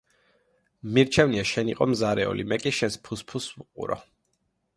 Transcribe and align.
მირჩევნია, 0.95 1.43
შენ 1.49 1.69
იყო 1.73 1.87
მზარეული, 1.91 2.47
მე 2.55 2.59
კი 2.65 2.73
შენს 2.79 2.99
ფუსფუსს 3.09 3.53
ვუყურო. 3.61 4.01